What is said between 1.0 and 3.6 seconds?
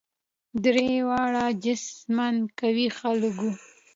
واړه جسما قوي خلک وه.